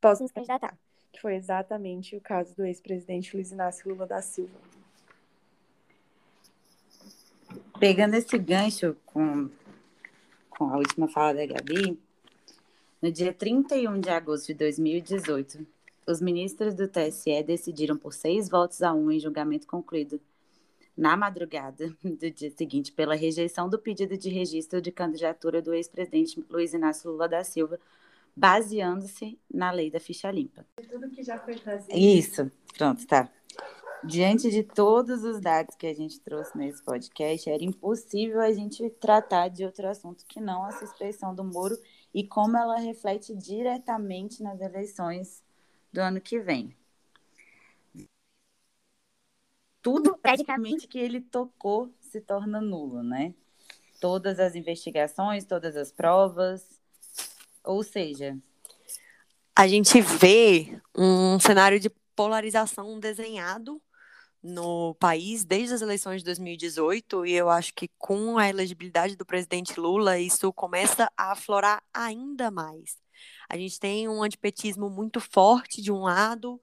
possam 0.00 0.28
se 0.28 0.34
candidatar, 0.34 0.78
que 1.10 1.20
foi 1.20 1.34
exatamente 1.34 2.14
o 2.14 2.20
caso 2.20 2.54
do 2.54 2.64
ex-presidente 2.64 3.34
Luiz 3.34 3.50
Inácio 3.50 3.88
Lula 3.88 4.06
da 4.06 4.20
Silva. 4.20 4.60
Pegando 7.80 8.14
esse 8.14 8.38
gancho 8.38 8.96
com, 9.06 9.50
com 10.50 10.64
a 10.64 10.76
última 10.76 11.08
fala 11.08 11.34
da 11.34 11.46
Gabi, 11.46 11.98
no 13.00 13.12
dia 13.12 13.32
31 13.32 14.00
de 14.00 14.10
agosto 14.10 14.48
de 14.48 14.54
2018, 14.54 15.66
os 16.06 16.20
ministros 16.20 16.74
do 16.74 16.88
TSE 16.88 17.42
decidiram 17.42 17.96
por 17.96 18.14
seis 18.14 18.48
votos 18.48 18.82
a 18.82 18.92
um 18.94 19.10
em 19.10 19.20
julgamento 19.20 19.66
concluído 19.66 20.20
na 20.96 21.16
madrugada 21.16 21.94
do 22.02 22.30
dia 22.30 22.50
seguinte 22.50 22.92
pela 22.92 23.14
rejeição 23.14 23.68
do 23.68 23.78
pedido 23.78 24.16
de 24.16 24.30
registro 24.30 24.80
de 24.80 24.90
candidatura 24.90 25.60
do 25.60 25.74
ex-presidente 25.74 26.42
Luiz 26.48 26.72
Inácio 26.72 27.10
Lula 27.10 27.28
da 27.28 27.44
Silva, 27.44 27.78
baseando-se 28.34 29.38
na 29.52 29.70
lei 29.70 29.90
da 29.90 30.00
ficha 30.00 30.30
limpa. 30.30 30.64
Tudo 30.88 31.10
que 31.10 31.22
já 31.22 31.38
foi 31.38 31.56
trazido. 31.56 31.96
Isso, 31.96 32.50
pronto, 32.76 33.06
tá. 33.06 33.28
Diante 34.04 34.50
de 34.50 34.62
todos 34.62 35.24
os 35.24 35.40
dados 35.40 35.74
que 35.74 35.86
a 35.86 35.94
gente 35.94 36.20
trouxe 36.20 36.56
nesse 36.56 36.82
podcast, 36.82 37.50
era 37.50 37.64
impossível 37.64 38.40
a 38.40 38.52
gente 38.52 38.88
tratar 38.90 39.48
de 39.48 39.64
outro 39.64 39.88
assunto 39.88 40.24
que 40.28 40.40
não 40.40 40.64
a 40.64 40.72
suspeição 40.72 41.34
do 41.34 41.42
Moro 41.42 41.76
e 42.16 42.26
como 42.26 42.56
ela 42.56 42.78
reflete 42.78 43.34
diretamente 43.36 44.42
nas 44.42 44.58
eleições 44.58 45.44
do 45.92 46.00
ano 46.00 46.18
que 46.18 46.40
vem. 46.40 46.74
Tudo 49.82 50.16
praticamente 50.16 50.88
que 50.88 50.98
ele 50.98 51.20
tocou 51.20 51.92
se 52.00 52.22
torna 52.22 52.58
nulo, 52.58 53.02
né? 53.02 53.34
Todas 54.00 54.40
as 54.40 54.54
investigações, 54.54 55.44
todas 55.44 55.76
as 55.76 55.92
provas, 55.92 56.80
ou 57.62 57.82
seja, 57.82 58.34
a 59.54 59.68
gente 59.68 60.00
vê 60.00 60.80
um 60.96 61.38
cenário 61.38 61.78
de 61.78 61.90
polarização 62.14 62.98
desenhado 62.98 63.78
no 64.46 64.94
país 64.94 65.44
desde 65.44 65.74
as 65.74 65.82
eleições 65.82 66.18
de 66.18 66.24
2018 66.26 67.26
e 67.26 67.32
eu 67.32 67.50
acho 67.50 67.74
que 67.74 67.88
com 67.98 68.38
a 68.38 68.48
elegibilidade 68.48 69.16
do 69.16 69.26
presidente 69.26 69.78
Lula 69.78 70.18
isso 70.18 70.52
começa 70.52 71.10
a 71.16 71.32
aflorar 71.32 71.82
ainda 71.92 72.50
mais. 72.50 72.96
A 73.48 73.56
gente 73.56 73.80
tem 73.80 74.08
um 74.08 74.22
antipetismo 74.22 74.88
muito 74.88 75.20
forte 75.20 75.82
de 75.82 75.90
um 75.90 76.02
lado, 76.02 76.60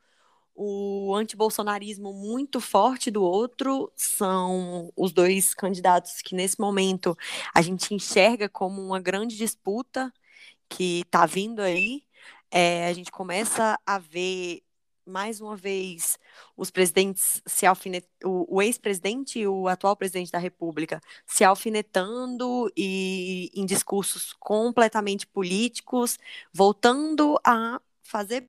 o 0.56 1.13
antibolsonarismo 1.16 2.13
muito 2.13 2.62
forte 2.62 3.12
do 3.12 3.24
outro, 3.24 3.92
são 3.96 4.92
os 4.96 5.12
dois 5.12 5.54
candidatos 5.54 6.22
que 6.22 6.36
nesse 6.36 6.60
momento 6.60 7.18
a 7.54 7.62
gente 7.62 7.94
enxerga 7.94 8.48
como 8.48 8.82
uma 8.82 9.00
grande 9.00 9.36
disputa 9.36 10.13
que 10.70 11.02
está 11.02 11.25
vindo 11.25 11.62
aí. 11.62 12.04
É, 12.52 12.88
a 12.88 12.94
gente 12.94 13.12
começa 13.12 13.80
a 13.86 14.00
ver 14.00 14.63
mais 15.06 15.42
uma 15.42 15.56
vez 15.56 16.18
os 16.56 16.72
presidentes 16.72 17.42
se 17.46 17.66
alfinet... 17.66 18.08
o, 18.24 18.58
o 18.58 18.62
ex-presidente 18.62 19.40
e 19.40 19.48
o 19.48 19.68
atual 19.68 19.96
presidente 19.96 20.32
da 20.32 20.40
República 20.40 21.02
se 21.26 21.44
alfinetando 21.44 22.72
e 22.76 23.52
em 23.54 23.66
discursos 23.66 24.34
completamente 24.34 25.28
políticos, 25.28 26.18
voltando 26.54 27.40
a 27.44 27.82
fazer 28.02 28.46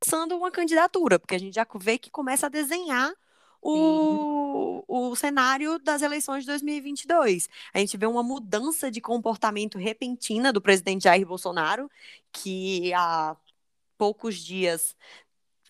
pensando 0.00 0.36
uma 0.36 0.50
candidatura, 0.50 1.18
porque 1.18 1.34
a 1.34 1.38
gente 1.38 1.54
já 1.54 1.66
vê 1.76 1.98
que 1.98 2.10
começa 2.10 2.46
a 2.46 2.48
desenhar 2.48 3.12
o, 3.60 4.84
o 4.86 5.16
cenário 5.16 5.78
das 5.78 6.02
eleições 6.02 6.44
de 6.44 6.46
2022. 6.48 7.48
A 7.74 7.78
gente 7.78 7.96
vê 7.96 8.06
uma 8.06 8.22
mudança 8.22 8.90
de 8.90 9.00
comportamento 9.00 9.78
repentina 9.78 10.52
do 10.52 10.60
presidente 10.60 11.04
Jair 11.04 11.26
Bolsonaro, 11.26 11.90
que 12.32 12.92
há 12.94 13.36
poucos 13.96 14.36
dias 14.36 14.96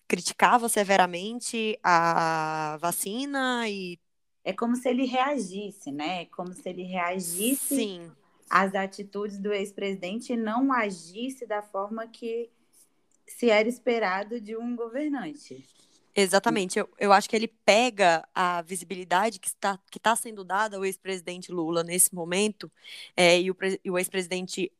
criticava 0.09 0.67
severamente 0.67 1.79
a 1.81 2.77
vacina 2.81 3.69
e 3.69 3.97
é 4.43 4.53
como 4.53 4.75
se 4.75 4.89
ele 4.89 5.05
reagisse, 5.05 5.91
né? 5.91 6.23
É 6.23 6.25
como 6.25 6.53
se 6.53 6.67
ele 6.67 6.81
reagisse 6.81 7.75
Sim. 7.75 8.11
às 8.49 8.73
atitudes 8.73 9.37
do 9.37 9.53
ex-presidente 9.53 10.33
e 10.33 10.37
não 10.37 10.73
agisse 10.73 11.45
da 11.45 11.61
forma 11.61 12.07
que 12.07 12.49
se 13.27 13.51
era 13.51 13.69
esperado 13.69 14.41
de 14.41 14.57
um 14.57 14.75
governante. 14.75 15.63
Exatamente. 16.15 16.79
Eu, 16.79 16.89
eu 16.97 17.13
acho 17.13 17.29
que 17.29 17.35
ele 17.35 17.47
pega 17.47 18.27
a 18.33 18.63
visibilidade 18.63 19.39
que 19.39 19.47
está, 19.47 19.77
que 19.91 19.99
está 19.99 20.15
sendo 20.15 20.43
dada 20.43 20.77
ao 20.77 20.85
ex-presidente 20.85 21.51
Lula 21.51 21.83
nesse 21.83 22.15
momento, 22.15 22.71
é, 23.15 23.39
e 23.39 23.51
o, 23.51 23.57
o 23.89 23.99
ex-presidente 23.99 24.71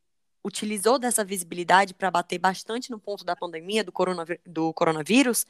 utilizou 0.44 0.98
dessa 0.98 1.24
visibilidade 1.24 1.94
para 1.94 2.10
bater 2.10 2.38
bastante 2.38 2.90
no 2.90 2.98
ponto 2.98 3.24
da 3.24 3.36
pandemia, 3.36 3.84
do, 3.84 3.92
do 4.46 4.72
coronavírus, 4.74 5.46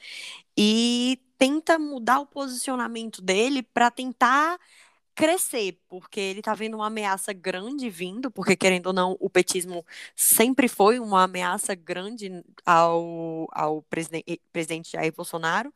e 0.56 1.20
tenta 1.38 1.78
mudar 1.78 2.20
o 2.20 2.26
posicionamento 2.26 3.23
dele 3.23 3.62
para 3.62 3.90
tentar 3.90 4.59
crescer, 5.14 5.78
porque 5.88 6.18
ele 6.20 6.40
está 6.40 6.54
vendo 6.54 6.76
uma 6.76 6.87
ameaça 6.87 7.32
grande 7.32 7.90
vindo, 7.90 8.30
porque 8.30 8.56
querendo 8.56 8.87
ou 8.87 8.92
não, 8.92 9.16
o 9.20 9.28
petismo 9.28 9.85
sempre 10.16 10.68
foi 10.68 10.99
uma 10.99 11.25
ameaça 11.25 11.75
grande 11.75 12.42
ao, 12.64 13.47
ao 13.52 13.82
presidente, 13.82 14.40
presidente 14.52 14.92
Jair 14.92 15.12
Bolsonaro, 15.14 15.73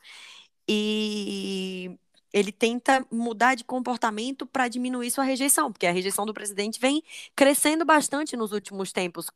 e 0.69 1.99
ele 2.35 2.51
tenta 2.51 3.07
mudar 3.13 3.55
de 3.55 3.63
comportamento 3.63 4.45
para 4.45 4.67
diminuir 4.67 5.09
sua 5.09 5.23
rejeição, 5.23 5.71
porque 5.71 5.87
a 5.87 5.93
rejeição 5.93 6.27
do 6.27 6.35
presidente 6.35 6.81
vem 6.81 7.01
crescendo 7.37 7.85
bastante 7.85 8.37
nos 8.37 8.51
últimos 8.51 8.91
tempos, 8.91 9.31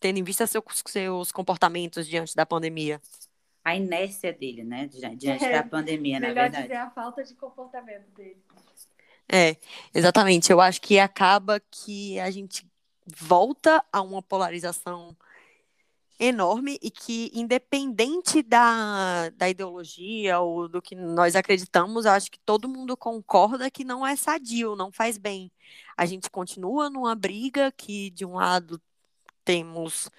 tendo 0.00 0.20
em 0.20 0.22
vista 0.22 0.46
seus, 0.46 0.64
seus 0.86 1.32
comportamentos 1.32 2.06
diante 2.06 2.36
da 2.36 2.46
pandemia. 2.46 3.02
A 3.64 3.74
inércia 3.74 4.32
dele, 4.32 4.62
né, 4.62 4.88
diante 5.16 5.44
é, 5.44 5.52
da 5.54 5.64
pandemia, 5.64 6.20
na 6.20 6.28
verdade. 6.28 6.52
Melhor 6.52 6.62
dizer 6.62 6.76
a 6.76 6.90
falta 6.90 7.24
de 7.24 7.34
comportamento 7.34 8.08
dele. 8.16 8.40
É, 9.28 9.56
exatamente. 9.92 10.52
Eu 10.52 10.60
acho 10.60 10.80
que 10.80 11.00
acaba 11.00 11.60
que 11.68 12.18
a 12.20 12.30
gente 12.30 12.64
volta 13.04 13.84
a 13.92 14.00
uma 14.00 14.22
polarização 14.22 15.16
enorme 16.20 16.78
e 16.82 16.90
que, 16.90 17.30
independente 17.34 18.42
da, 18.42 19.30
da 19.30 19.48
ideologia 19.48 20.38
ou 20.40 20.68
do 20.68 20.82
que 20.82 20.94
nós 20.94 21.34
acreditamos, 21.34 22.04
acho 22.04 22.30
que 22.30 22.38
todo 22.40 22.68
mundo 22.68 22.96
concorda 22.96 23.70
que 23.70 23.82
não 23.84 24.06
é 24.06 24.14
sadio, 24.14 24.76
não 24.76 24.92
faz 24.92 25.16
bem. 25.16 25.50
A 25.96 26.04
gente 26.04 26.30
continua 26.30 26.90
numa 26.90 27.14
briga 27.14 27.72
que, 27.72 28.10
de 28.10 28.26
um 28.26 28.34
lado, 28.34 28.80
temos 29.44 30.10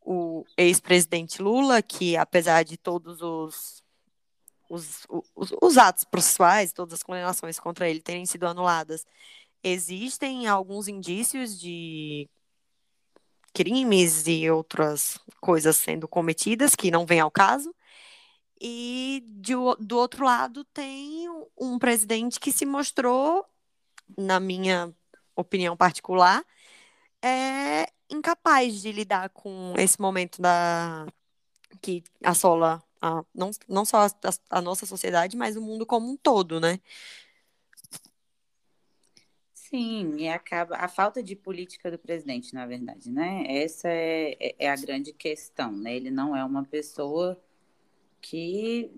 o 0.00 0.44
ex-presidente 0.56 1.42
Lula, 1.42 1.82
que, 1.82 2.16
apesar 2.16 2.62
de 2.64 2.76
todos 2.76 3.20
os 3.20 3.82
os, 4.68 5.06
os, 5.36 5.52
os 5.60 5.78
atos 5.78 6.04
processuais, 6.04 6.72
todas 6.72 6.94
as 6.94 7.02
condenações 7.02 7.58
contra 7.60 7.88
ele 7.88 8.00
terem 8.00 8.26
sido 8.26 8.46
anuladas, 8.46 9.04
existem 9.62 10.46
alguns 10.46 10.88
indícios 10.88 11.58
de 11.60 12.28
crimes 13.54 14.26
e 14.26 14.50
outras 14.50 15.18
coisas 15.40 15.76
sendo 15.76 16.08
cometidas 16.08 16.74
que 16.74 16.90
não 16.90 17.06
vêm 17.06 17.20
ao 17.20 17.30
caso. 17.30 17.74
E 18.60 19.22
de, 19.26 19.54
do 19.80 19.96
outro 19.98 20.24
lado 20.24 20.64
tem 20.66 21.28
um 21.58 21.78
presidente 21.78 22.40
que 22.40 22.52
se 22.52 22.66
mostrou, 22.66 23.46
na 24.18 24.40
minha 24.40 24.94
opinião 25.36 25.76
particular, 25.76 26.44
é 27.22 27.86
incapaz 28.10 28.82
de 28.82 28.92
lidar 28.92 29.30
com 29.30 29.74
esse 29.78 30.00
momento 30.00 30.40
da 30.42 31.06
que 31.82 32.02
assola 32.22 32.82
a, 33.00 33.24
não, 33.34 33.50
não 33.68 33.84
só 33.84 34.06
a, 34.06 34.10
a 34.50 34.60
nossa 34.62 34.86
sociedade, 34.86 35.36
mas 35.36 35.56
o 35.56 35.62
mundo 35.62 35.86
como 35.86 36.10
um 36.10 36.16
todo, 36.16 36.60
né? 36.60 36.80
Sim, 39.74 40.14
e 40.18 40.28
acaba 40.28 40.76
a 40.76 40.86
falta 40.86 41.20
de 41.20 41.34
política 41.34 41.90
do 41.90 41.98
presidente, 41.98 42.54
na 42.54 42.64
verdade, 42.64 43.10
né? 43.10 43.44
Essa 43.48 43.88
é, 43.88 44.36
é, 44.38 44.54
é 44.66 44.70
a 44.70 44.76
grande 44.76 45.12
questão, 45.12 45.72
né? 45.72 45.96
Ele 45.96 46.12
não 46.12 46.36
é 46.36 46.44
uma 46.44 46.64
pessoa 46.64 47.36
que 48.20 48.88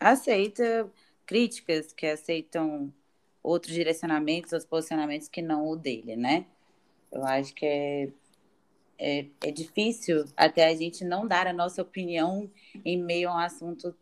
aceita 0.00 0.90
críticas, 1.24 1.92
que 1.92 2.04
aceitam 2.04 2.92
outros 3.44 3.72
direcionamentos, 3.72 4.52
outros 4.52 4.68
posicionamentos 4.68 5.28
que 5.28 5.40
não 5.40 5.68
o 5.68 5.76
dele, 5.76 6.16
né? 6.16 6.46
Eu 7.12 7.24
acho 7.24 7.54
que 7.54 7.64
é 7.64 8.08
é, 8.98 9.26
é 9.40 9.52
difícil 9.52 10.24
até 10.36 10.66
a 10.66 10.74
gente 10.74 11.04
não 11.04 11.28
dar 11.28 11.46
a 11.46 11.52
nossa 11.52 11.80
opinião 11.80 12.50
em 12.84 13.00
meio 13.00 13.28
a 13.28 13.34
um 13.36 13.38
assunto 13.38 13.94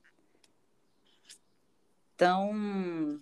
tão 2.17 3.21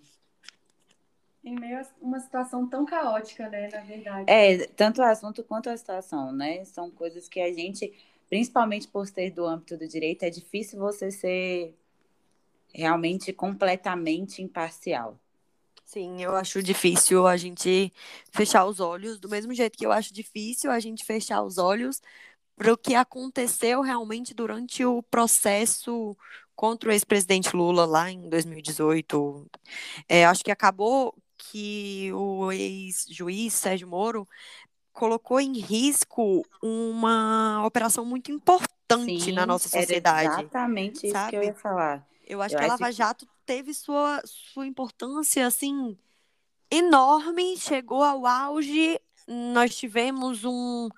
em 1.42 1.58
meio 1.58 1.78
a 1.78 1.86
uma 2.00 2.20
situação 2.20 2.66
tão 2.68 2.84
caótica, 2.84 3.48
né, 3.48 3.68
na 3.68 3.80
verdade. 3.80 4.30
É, 4.30 4.66
tanto 4.68 5.00
o 5.00 5.04
assunto 5.04 5.42
quanto 5.42 5.70
a 5.70 5.76
situação, 5.76 6.32
né? 6.32 6.64
São 6.64 6.90
coisas 6.90 7.28
que 7.28 7.40
a 7.40 7.52
gente, 7.52 7.92
principalmente 8.28 8.86
por 8.86 9.06
ser 9.06 9.30
do 9.30 9.46
âmbito 9.46 9.76
do 9.76 9.88
direito, 9.88 10.22
é 10.22 10.30
difícil 10.30 10.78
você 10.78 11.10
ser 11.10 11.74
realmente 12.72 13.32
completamente 13.32 14.42
imparcial. 14.42 15.18
Sim, 15.84 16.22
eu 16.22 16.36
acho 16.36 16.62
difícil 16.62 17.26
a 17.26 17.36
gente 17.36 17.92
fechar 18.30 18.64
os 18.64 18.78
olhos, 18.78 19.18
do 19.18 19.28
mesmo 19.28 19.52
jeito 19.52 19.76
que 19.76 19.84
eu 19.84 19.90
acho 19.90 20.14
difícil 20.14 20.70
a 20.70 20.78
gente 20.78 21.04
fechar 21.04 21.42
os 21.42 21.58
olhos 21.58 22.00
para 22.54 22.72
o 22.72 22.76
que 22.76 22.94
aconteceu 22.94 23.80
realmente 23.80 24.32
durante 24.32 24.84
o 24.84 25.02
processo 25.02 26.16
contra 26.54 26.90
o 26.90 26.92
ex-presidente 26.92 27.56
Lula 27.56 27.86
lá 27.86 28.10
em 28.10 28.28
2018. 28.28 29.50
É, 30.08 30.26
acho 30.26 30.44
que 30.44 30.50
acabou 30.50 31.16
que 31.50 32.12
o 32.12 32.52
ex-juiz 32.52 33.54
Sérgio 33.54 33.88
Moro 33.88 34.28
colocou 34.92 35.40
em 35.40 35.58
risco 35.58 36.44
uma 36.62 37.64
operação 37.64 38.04
muito 38.04 38.30
importante 38.30 39.20
Sim, 39.24 39.32
na 39.32 39.46
nossa 39.46 39.68
sociedade. 39.68 40.28
exatamente 40.42 41.06
isso 41.06 41.12
sabe? 41.12 41.30
que 41.30 41.36
eu 41.36 41.42
ia 41.44 41.54
falar. 41.54 42.06
Eu 42.26 42.42
acho 42.42 42.54
Eu 42.54 42.58
que 42.58 42.64
a 42.64 42.68
Lava 42.68 42.86
que- 42.86 42.92
Jato 42.92 43.26
teve 43.46 43.72
sua, 43.72 44.20
sua 44.24 44.66
importância, 44.66 45.46
assim, 45.46 45.96
enorme, 46.70 47.56
chegou 47.56 48.02
ao 48.02 48.26
auge. 48.26 49.00
Nós 49.26 49.74
tivemos 49.76 50.44
um, 50.44 50.88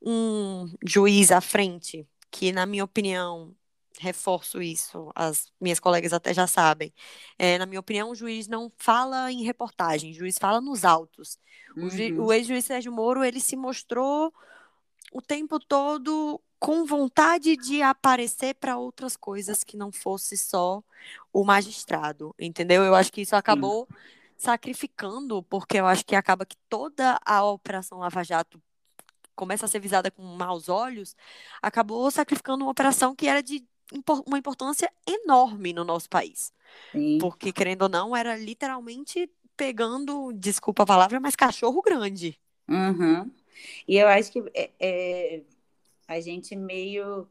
um 0.00 0.72
juiz 0.84 1.30
à 1.32 1.40
frente, 1.40 2.06
que, 2.30 2.52
na 2.52 2.66
minha 2.66 2.84
opinião, 2.84 3.54
reforço 4.00 4.62
isso, 4.62 5.10
as 5.14 5.52
minhas 5.60 5.78
colegas 5.80 6.12
até 6.12 6.32
já 6.34 6.46
sabem. 6.46 6.92
É, 7.38 7.58
na 7.58 7.66
minha 7.66 7.80
opinião, 7.80 8.10
o 8.10 8.14
juiz 8.14 8.48
não 8.48 8.72
fala 8.78 9.30
em 9.30 9.42
reportagem, 9.42 10.10
o 10.12 10.14
juiz 10.14 10.38
fala 10.38 10.60
nos 10.60 10.84
autos. 10.84 11.38
O, 11.76 11.82
Uhum. 11.82 12.24
o 12.26 12.32
ex-juiz 12.32 12.64
Sérgio 12.64 12.92
Moro, 12.92 13.24
ele 13.24 13.40
se 13.40 13.56
mostrou 13.56 14.32
o 15.12 15.20
tempo 15.22 15.58
todo 15.58 16.40
com 16.58 16.84
vontade 16.84 17.56
de 17.56 17.82
aparecer 17.82 18.54
para 18.54 18.76
outras 18.78 19.16
coisas 19.16 19.64
que 19.64 19.76
não 19.76 19.90
fosse 19.92 20.36
só 20.36 20.82
o 21.32 21.44
magistrado, 21.44 22.34
entendeu? 22.38 22.82
Eu 22.84 22.94
acho 22.94 23.12
que 23.12 23.22
isso 23.22 23.34
acabou 23.36 23.88
sacrificando, 24.36 25.42
porque 25.44 25.78
eu 25.78 25.86
acho 25.86 26.04
que 26.04 26.14
acaba 26.16 26.46
que 26.46 26.56
toda 26.68 27.18
a 27.24 27.44
Operação 27.44 27.98
Lava 27.98 28.22
Jato 28.24 28.62
começa 29.34 29.64
a 29.66 29.68
ser 29.68 29.80
visada 29.80 30.10
com 30.10 30.22
maus 30.22 30.68
olhos, 30.68 31.16
acabou 31.62 32.10
sacrificando 32.10 32.64
uma 32.64 32.70
operação 32.70 33.14
que 33.14 33.26
era 33.26 33.42
de 33.42 33.66
uma 34.26 34.38
importância 34.38 34.90
enorme 35.06 35.72
no 35.72 35.84
nosso 35.84 36.08
país. 36.08 36.52
Sim. 36.92 37.18
Porque, 37.18 37.52
querendo 37.52 37.82
ou 37.82 37.88
não, 37.88 38.16
era 38.16 38.36
literalmente 38.36 39.30
pegando, 39.56 40.32
desculpa 40.32 40.84
a 40.84 40.86
palavra, 40.86 41.20
mas 41.20 41.36
cachorro 41.36 41.82
grande. 41.82 42.38
Uhum. 42.68 43.30
E 43.86 43.98
eu 43.98 44.08
acho 44.08 44.32
que 44.32 44.42
é, 44.54 44.70
é, 44.80 45.42
a 46.08 46.20
gente 46.20 46.56
meio 46.56 47.28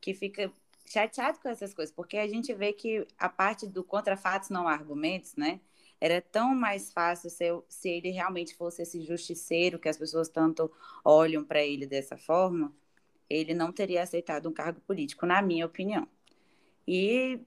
que 0.00 0.14
fica 0.14 0.52
chateado 0.86 1.38
com 1.38 1.48
essas 1.48 1.74
coisas, 1.74 1.94
porque 1.94 2.16
a 2.16 2.26
gente 2.26 2.52
vê 2.54 2.72
que 2.72 3.06
a 3.18 3.28
parte 3.28 3.66
do 3.66 3.84
contra 3.84 4.16
fatos 4.16 4.48
não 4.48 4.66
argumentos, 4.66 5.36
né? 5.36 5.60
Era 6.00 6.20
tão 6.20 6.54
mais 6.54 6.92
fácil 6.92 7.28
se, 7.28 7.44
se 7.68 7.88
ele 7.88 8.10
realmente 8.10 8.54
fosse 8.54 8.82
esse 8.82 9.02
justiceiro 9.02 9.78
que 9.78 9.88
as 9.88 9.98
pessoas 9.98 10.28
tanto 10.28 10.70
olham 11.04 11.44
para 11.44 11.62
ele 11.62 11.86
dessa 11.86 12.16
forma, 12.16 12.72
ele 13.28 13.54
não 13.54 13.72
teria 13.72 14.02
aceitado 14.02 14.48
um 14.48 14.52
cargo 14.52 14.80
político, 14.80 15.26
na 15.26 15.42
minha 15.42 15.66
opinião. 15.66 16.06
E 16.86 17.40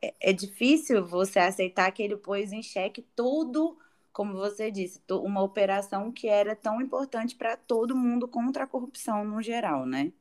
é, 0.00 0.14
é 0.20 0.32
difícil 0.32 1.04
você 1.04 1.38
aceitar 1.38 1.90
que 1.92 2.02
ele 2.02 2.16
pôs 2.16 2.52
em 2.52 2.62
xeque 2.62 3.02
todo, 3.16 3.76
como 4.12 4.34
você 4.34 4.70
disse, 4.70 5.00
uma 5.10 5.42
operação 5.42 6.12
que 6.12 6.28
era 6.28 6.54
tão 6.54 6.80
importante 6.80 7.34
para 7.34 7.56
todo 7.56 7.96
mundo 7.96 8.28
contra 8.28 8.64
a 8.64 8.66
corrupção 8.66 9.24
no 9.24 9.42
geral, 9.42 9.86
né? 9.86 10.12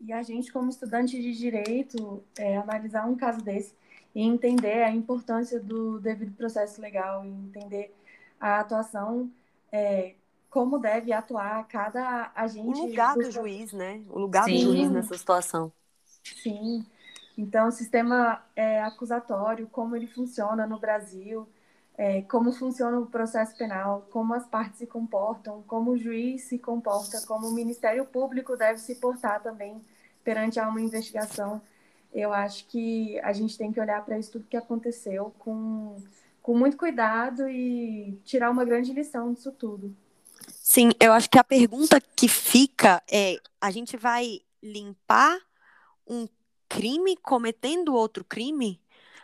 E 0.00 0.12
a 0.12 0.22
gente, 0.22 0.52
como 0.52 0.70
estudante 0.70 1.20
de 1.20 1.36
direito, 1.36 2.22
é, 2.38 2.56
analisar 2.56 3.06
um 3.06 3.16
caso 3.16 3.42
desse 3.42 3.74
e 4.14 4.22
entender 4.22 4.82
a 4.84 4.90
importância 4.90 5.58
do 5.60 5.98
devido 5.98 6.32
processo 6.36 6.80
legal 6.80 7.24
e 7.24 7.28
entender 7.28 7.92
a 8.40 8.60
atuação, 8.60 9.30
é, 9.72 10.14
como 10.50 10.78
deve 10.78 11.12
atuar 11.12 11.66
cada 11.68 12.32
agente. 12.34 12.80
O 12.80 12.86
lugar 12.86 13.14
do, 13.14 13.22
do 13.22 13.30
juiz, 13.30 13.72
né? 13.72 14.02
O 14.08 14.18
lugar 14.18 14.44
Sim. 14.44 14.54
do 14.54 14.60
juiz 14.60 14.90
nessa 14.90 15.16
situação. 15.16 15.72
Sim. 16.42 16.84
Então, 17.36 17.68
o 17.68 17.72
sistema 17.72 18.42
é, 18.56 18.82
acusatório, 18.82 19.68
como 19.68 19.94
ele 19.94 20.06
funciona 20.06 20.66
no 20.66 20.78
Brasil, 20.78 21.48
é, 21.96 22.22
como 22.22 22.52
funciona 22.52 22.98
o 22.98 23.06
processo 23.06 23.56
penal, 23.56 24.06
como 24.10 24.34
as 24.34 24.46
partes 24.46 24.78
se 24.78 24.86
comportam, 24.86 25.62
como 25.66 25.92
o 25.92 25.98
juiz 25.98 26.42
se 26.42 26.58
comporta, 26.58 27.20
como 27.26 27.48
o 27.48 27.52
Ministério 27.52 28.04
Público 28.04 28.56
deve 28.56 28.78
se 28.78 28.96
portar 28.96 29.42
também 29.42 29.80
perante 30.24 30.58
uma 30.60 30.80
investigação. 30.80 31.60
Eu 32.12 32.32
acho 32.32 32.66
que 32.66 33.18
a 33.20 33.32
gente 33.32 33.56
tem 33.56 33.72
que 33.72 33.80
olhar 33.80 34.04
para 34.04 34.18
isso 34.18 34.32
tudo 34.32 34.46
que 34.48 34.56
aconteceu 34.56 35.32
com, 35.38 36.02
com 36.42 36.56
muito 36.56 36.76
cuidado 36.76 37.48
e 37.48 38.20
tirar 38.24 38.50
uma 38.50 38.64
grande 38.64 38.92
lição 38.92 39.32
disso 39.32 39.52
tudo. 39.52 39.94
Sim, 40.46 40.90
eu 41.00 41.12
acho 41.12 41.30
que 41.30 41.38
a 41.38 41.44
pergunta 41.44 42.00
que 42.00 42.28
fica 42.28 43.02
é: 43.10 43.36
a 43.60 43.70
gente 43.70 43.96
vai 43.96 44.40
limpar 44.62 45.38
um 46.06 46.28
crime 46.68 47.16
cometendo 47.16 47.94
outro 47.94 48.24
crime? 48.24 48.80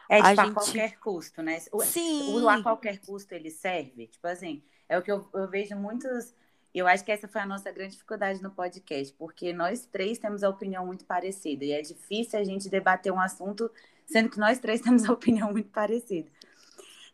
É 0.08 0.16
tipo, 0.16 0.26
a, 0.26 0.34
gente... 0.34 0.50
a 0.50 0.52
qualquer 0.52 0.98
custo, 0.98 1.42
né? 1.42 1.58
O, 1.72 1.82
Sim. 1.82 2.34
O 2.34 2.48
a 2.48 2.62
qualquer 2.62 2.98
custo 3.00 3.32
ele 3.34 3.50
serve. 3.50 4.06
Tipo 4.06 4.26
assim, 4.26 4.62
é 4.88 4.98
o 4.98 5.02
que 5.02 5.10
eu, 5.10 5.26
eu 5.34 5.48
vejo 5.48 5.74
muitos. 5.76 6.34
Eu 6.74 6.86
acho 6.88 7.04
que 7.04 7.12
essa 7.12 7.28
foi 7.28 7.40
a 7.40 7.46
nossa 7.46 7.70
grande 7.70 7.92
dificuldade 7.92 8.42
no 8.42 8.50
podcast, 8.50 9.14
porque 9.14 9.52
nós 9.52 9.86
três 9.86 10.18
temos 10.18 10.42
a 10.42 10.48
opinião 10.48 10.84
muito 10.86 11.04
parecida. 11.04 11.64
E 11.64 11.72
é 11.72 11.80
difícil 11.80 12.38
a 12.38 12.44
gente 12.44 12.68
debater 12.68 13.12
um 13.12 13.20
assunto, 13.20 13.70
sendo 14.06 14.28
que 14.28 14.38
nós 14.38 14.58
três 14.58 14.80
temos 14.80 15.08
a 15.08 15.12
opinião 15.12 15.52
muito 15.52 15.70
parecida. 15.70 16.28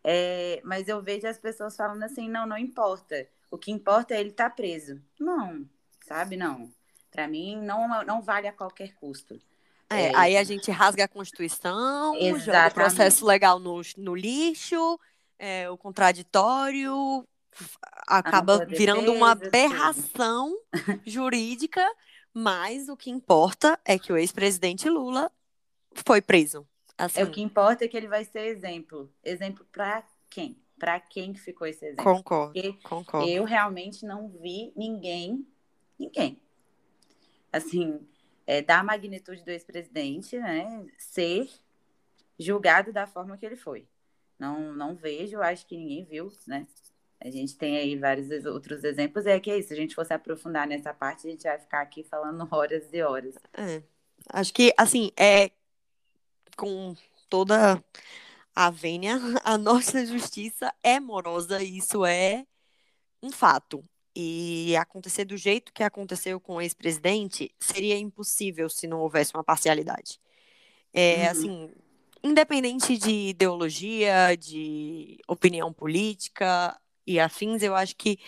É, 0.02 0.61
mas 0.64 0.88
eu 0.88 1.02
vejo 1.02 1.26
as 1.26 1.38
pessoas 1.38 1.76
falando 1.76 2.02
assim: 2.02 2.28
não, 2.28 2.47
não 2.47 2.59
importa. 2.59 3.26
O 3.50 3.59
que 3.59 3.71
importa 3.71 4.14
é 4.14 4.21
ele 4.21 4.30
estar 4.30 4.50
tá 4.50 4.57
preso. 4.57 5.00
Não, 5.19 5.69
sabe? 6.07 6.37
Não. 6.37 6.71
Para 7.11 7.26
mim, 7.26 7.57
não, 7.57 8.04
não 8.04 8.23
vale 8.23 8.47
a 8.47 8.52
qualquer 8.52 8.95
custo. 8.95 9.40
É, 9.90 10.07
é, 10.07 10.16
aí 10.16 10.37
a 10.37 10.45
gente 10.45 10.71
rasga 10.71 11.04
a 11.04 11.09
Constituição, 11.09 12.14
Exatamente. 12.14 12.45
joga 12.45 12.69
o 12.69 12.75
processo 12.75 13.26
legal 13.26 13.59
no, 13.59 13.80
no 13.97 14.14
lixo, 14.14 14.99
é, 15.37 15.69
o 15.69 15.76
contraditório 15.76 17.26
acaba 18.07 18.64
virando 18.64 19.12
uma 19.12 19.33
aberração 19.33 20.57
jurídica, 21.04 21.85
mas 22.33 22.88
o 22.88 22.97
que 22.97 23.11
importa 23.11 23.78
é 23.85 23.99
que 23.99 24.12
o 24.12 24.16
ex-presidente 24.16 24.88
Lula 24.88 25.30
foi 25.92 26.23
preso. 26.23 26.66
Assim. 27.00 27.21
É 27.21 27.25
o 27.25 27.30
que 27.30 27.40
importa 27.40 27.87
é 27.87 27.88
que 27.88 27.97
ele 27.97 28.09
vai 28.09 28.26
ser 28.26 28.40
exemplo. 28.40 29.11
Exemplo 29.25 29.64
para 29.73 30.07
quem? 30.28 30.54
Para 30.78 31.00
quem 31.00 31.33
que 31.33 31.40
ficou 31.40 31.66
esse 31.66 31.83
exemplo? 31.83 32.04
Concordo, 32.04 32.52
Porque 32.52 32.73
concordo. 32.83 33.26
Eu 33.26 33.45
realmente 33.45 34.04
não 34.04 34.28
vi 34.28 34.71
ninguém, 34.76 35.47
ninguém, 35.99 36.38
assim, 37.50 38.07
é, 38.47 38.60
da 38.60 38.84
magnitude 38.84 39.43
do 39.43 39.50
ex-presidente, 39.50 40.39
né, 40.39 40.86
ser 40.99 41.49
julgado 42.39 42.93
da 42.93 43.06
forma 43.06 43.39
que 43.39 43.47
ele 43.47 43.56
foi. 43.56 43.86
Não, 44.39 44.75
não 44.75 44.95
vejo, 44.95 45.41
acho 45.41 45.67
que 45.67 45.78
ninguém 45.78 46.04
viu, 46.04 46.30
né? 46.47 46.67
A 47.19 47.30
gente 47.30 47.56
tem 47.56 47.78
aí 47.78 47.97
vários 47.97 48.45
outros 48.45 48.84
exemplos, 48.84 49.25
e 49.25 49.30
é 49.30 49.41
que 49.41 49.50
é 49.50 49.58
isso, 49.58 49.69
se 49.69 49.75
a 49.75 49.76
gente 49.76 49.95
fosse 49.95 50.13
aprofundar 50.13 50.67
nessa 50.67 50.93
parte, 50.93 51.26
a 51.26 51.30
gente 51.30 51.45
vai 51.45 51.58
ficar 51.58 51.80
aqui 51.80 52.02
falando 52.02 52.47
horas 52.52 52.93
e 52.93 53.02
horas. 53.02 53.34
É. 53.54 53.82
Acho 54.28 54.52
que, 54.52 54.73
assim, 54.76 55.10
é 55.17 55.50
com 56.56 56.95
toda 57.28 57.82
a 58.54 58.71
vênia, 58.71 59.19
a 59.45 59.56
nossa 59.56 60.04
justiça 60.04 60.73
é 60.82 61.00
morosa, 61.00 61.63
e 61.63 61.78
isso 61.78 62.04
é 62.04 62.45
um 63.23 63.30
fato 63.30 63.84
e 64.15 64.76
acontecer 64.76 65.25
do 65.25 65.36
jeito 65.36 65.73
que 65.73 65.82
aconteceu 65.82 66.41
com 66.41 66.56
o 66.56 66.60
ex-presidente 66.60 67.54
seria 67.60 67.97
impossível 67.97 68.69
se 68.69 68.86
não 68.86 69.00
houvesse 69.00 69.32
uma 69.34 69.45
parcialidade. 69.45 70.21
É, 70.93 71.23
uhum. 71.23 71.30
assim, 71.30 71.71
independente 72.23 72.99
de 72.99 73.28
ideologia, 73.28 74.36
de 74.36 75.19
opinião 75.28 75.73
política 75.73 76.76
e 77.06 77.21
afins, 77.21 77.63
eu 77.63 77.75
acho 77.75 77.97
que 77.97 78.19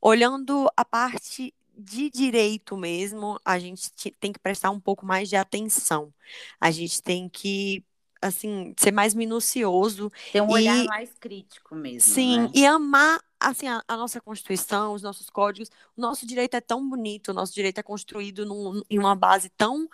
olhando 0.00 0.68
a 0.76 0.84
parte 0.84 1.54
de 1.80 2.10
direito 2.10 2.76
mesmo, 2.76 3.40
a 3.44 3.58
gente 3.58 3.90
tem 4.20 4.32
que 4.32 4.38
prestar 4.38 4.70
um 4.70 4.80
pouco 4.80 5.04
mais 5.04 5.28
de 5.28 5.36
atenção. 5.36 6.12
A 6.60 6.70
gente 6.70 7.02
tem 7.02 7.28
que 7.28 7.84
assim, 8.20 8.74
ser 8.78 8.92
mais 8.92 9.14
minucioso. 9.14 10.12
Ter 10.32 10.42
um 10.42 10.50
e, 10.50 10.52
olhar 10.52 10.84
mais 10.84 11.10
crítico 11.18 11.74
mesmo. 11.74 12.14
Sim, 12.14 12.42
né? 12.42 12.50
e 12.54 12.66
amar 12.66 13.20
assim, 13.38 13.66
a, 13.66 13.82
a, 13.88 13.96
nossa 13.96 14.20
Constituição, 14.20 14.92
os 14.92 15.02
nossos 15.02 15.30
códigos. 15.30 15.70
O 15.96 16.00
nosso 16.00 16.26
direito 16.26 16.54
é 16.54 16.60
tão 16.60 16.86
bonito, 16.88 17.28
o 17.28 17.34
nosso 17.34 17.54
direito 17.54 17.78
é 17.78 17.82
construído 17.82 18.44
num, 18.44 18.82
em 18.90 18.98
uma 18.98 19.16
base 19.16 19.48
tão 19.50 19.88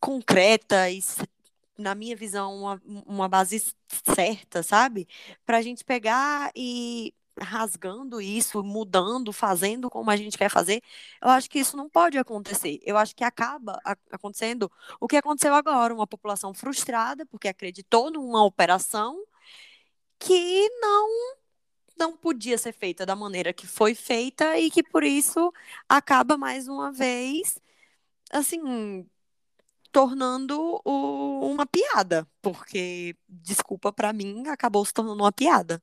concreta 0.00 0.90
e, 0.90 1.02
na 1.76 1.94
minha 1.94 2.16
visão, 2.16 2.56
uma, 2.56 2.82
uma 3.06 3.28
base 3.28 3.62
certa, 4.14 4.62
sabe? 4.62 5.06
Para 5.44 5.58
a 5.58 5.62
gente 5.62 5.84
pegar 5.84 6.50
e 6.56 7.12
rasgando 7.40 8.20
isso, 8.20 8.62
mudando, 8.62 9.32
fazendo 9.32 9.90
como 9.90 10.10
a 10.10 10.16
gente 10.16 10.38
quer 10.38 10.50
fazer, 10.50 10.82
eu 11.22 11.28
acho 11.28 11.50
que 11.50 11.58
isso 11.58 11.76
não 11.76 11.88
pode 11.88 12.18
acontecer. 12.18 12.80
Eu 12.82 12.96
acho 12.96 13.14
que 13.14 13.24
acaba 13.24 13.80
acontecendo 14.10 14.70
o 15.00 15.06
que 15.06 15.16
aconteceu 15.16 15.54
agora, 15.54 15.94
uma 15.94 16.06
população 16.06 16.54
frustrada 16.54 17.26
porque 17.26 17.48
acreditou 17.48 18.10
numa 18.10 18.44
operação 18.44 19.22
que 20.18 20.68
não 20.80 21.36
não 21.98 22.14
podia 22.16 22.58
ser 22.58 22.72
feita 22.72 23.06
da 23.06 23.16
maneira 23.16 23.54
que 23.54 23.66
foi 23.66 23.94
feita 23.94 24.58
e 24.58 24.70
que 24.70 24.82
por 24.82 25.02
isso 25.02 25.50
acaba 25.88 26.36
mais 26.36 26.68
uma 26.68 26.92
vez 26.92 27.58
assim 28.30 29.08
tornando 29.90 30.80
o, 30.84 31.50
uma 31.50 31.66
piada, 31.66 32.28
porque 32.42 33.16
desculpa 33.26 33.92
para 33.92 34.12
mim 34.12 34.46
acabou 34.48 34.84
se 34.84 34.92
tornando 34.92 35.22
uma 35.22 35.32
piada. 35.32 35.82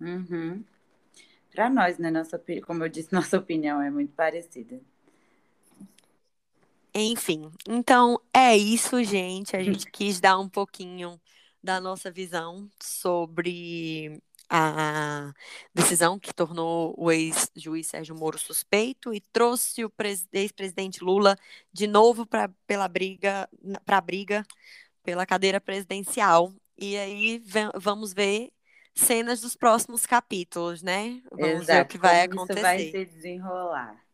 Uhum 0.00 0.64
para 1.54 1.70
nós, 1.70 1.98
né? 1.98 2.10
Nossa, 2.10 2.42
como 2.66 2.84
eu 2.84 2.88
disse, 2.88 3.12
nossa 3.14 3.38
opinião 3.38 3.80
é 3.80 3.90
muito 3.90 4.12
parecida. 4.12 4.80
Enfim, 6.92 7.50
então 7.68 8.20
é 8.32 8.56
isso, 8.56 9.02
gente. 9.02 9.56
A 9.56 9.62
gente 9.62 9.90
quis 9.90 10.20
dar 10.20 10.38
um 10.38 10.48
pouquinho 10.48 11.20
da 11.62 11.80
nossa 11.80 12.10
visão 12.10 12.68
sobre 12.80 14.20
a 14.48 15.32
decisão 15.74 16.18
que 16.18 16.32
tornou 16.32 16.94
o 16.98 17.10
ex-juiz 17.10 17.86
Sérgio 17.86 18.14
Moro 18.14 18.38
suspeito 18.38 19.14
e 19.14 19.20
trouxe 19.20 19.84
o 19.84 19.92
ex-presidente 20.32 21.02
Lula 21.02 21.36
de 21.72 21.86
novo 21.86 22.26
para 22.26 22.50
pela 22.66 22.86
briga 22.86 23.48
para 23.86 23.96
a 23.98 24.00
briga 24.00 24.46
pela 25.02 25.26
cadeira 25.26 25.60
presidencial. 25.60 26.52
E 26.76 26.96
aí 26.96 27.42
vamos 27.76 28.12
ver 28.12 28.52
cenas 28.94 29.40
dos 29.40 29.56
próximos 29.56 30.06
capítulos, 30.06 30.82
né? 30.82 31.20
Vamos 31.30 31.62
Exato, 31.62 31.66
ver 31.66 31.82
o 31.82 31.86
que 31.86 31.98
vai 31.98 32.22
acontecer. 32.22 32.60
Isso 32.60 32.62
vai 32.62 32.78
se 32.78 33.04
desenrolar. 33.04 34.04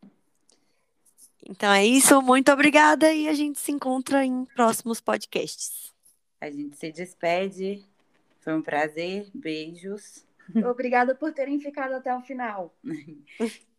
Então 1.49 1.73
é 1.73 1.85
isso, 1.85 2.21
muito 2.23 2.53
obrigada 2.53 3.13
e 3.13 3.29
a 3.29 3.35
gente 3.35 3.59
se 3.59 3.73
encontra 3.73 4.25
em 4.25 4.45
próximos 4.45 5.01
podcasts. 5.01 5.93
A 6.41 6.51
gente 6.51 6.77
se 6.77 6.91
despede. 6.93 7.85
Foi 8.41 8.55
um 8.55 8.63
prazer. 8.63 9.29
Beijos. 9.35 10.25
Obrigada 10.65 11.15
por 11.15 11.33
terem 11.33 11.61
ficado 11.61 11.95
até 11.95 12.15
o 12.15 12.21
final. 12.23 12.75